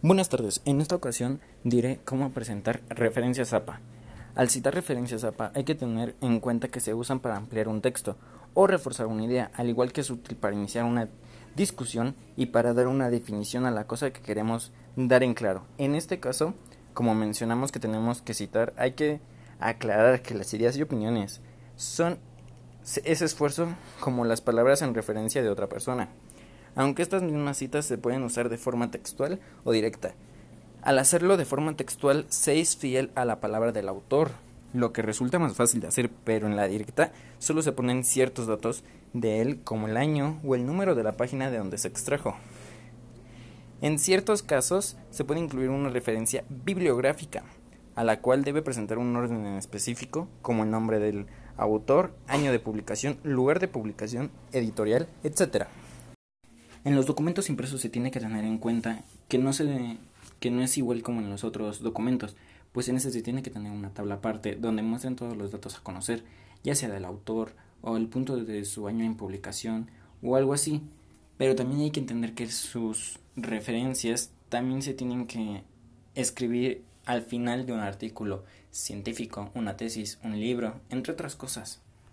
[0.00, 3.80] Buenas tardes, en esta ocasión diré cómo presentar referencias APA.
[4.36, 7.80] Al citar referencias APA hay que tener en cuenta que se usan para ampliar un
[7.80, 8.16] texto
[8.54, 11.08] o reforzar una idea, al igual que es útil para iniciar una
[11.56, 15.64] discusión y para dar una definición a la cosa que queremos dar en claro.
[15.78, 16.54] En este caso,
[16.94, 19.20] como mencionamos que tenemos que citar, hay que
[19.58, 21.40] aclarar que las ideas y opiniones
[21.74, 22.20] son
[22.84, 23.66] ese esfuerzo
[23.98, 26.08] como las palabras en referencia de otra persona
[26.74, 30.14] aunque estas mismas citas se pueden usar de forma textual o directa.
[30.82, 34.30] Al hacerlo de forma textual, se es fiel a la palabra del autor,
[34.72, 38.46] lo que resulta más fácil de hacer, pero en la directa solo se ponen ciertos
[38.46, 41.88] datos de él, como el año o el número de la página de donde se
[41.88, 42.36] extrajo.
[43.80, 47.44] En ciertos casos se puede incluir una referencia bibliográfica,
[47.94, 51.26] a la cual debe presentar un orden en específico, como el nombre del
[51.56, 55.66] autor, año de publicación, lugar de publicación, editorial, etc.
[56.88, 59.98] En los documentos impresos se tiene que tener en cuenta que no, se,
[60.40, 62.34] que no es igual como en los otros documentos,
[62.72, 65.76] pues en ese se tiene que tener una tabla aparte donde muestren todos los datos
[65.76, 66.24] a conocer,
[66.64, 69.90] ya sea del autor o el punto de su año en publicación
[70.22, 70.80] o algo así.
[71.36, 75.64] Pero también hay que entender que sus referencias también se tienen que
[76.14, 81.82] escribir al final de un artículo científico, una tesis, un libro, entre otras cosas.